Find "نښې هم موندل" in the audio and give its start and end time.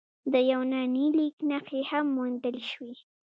1.49-2.57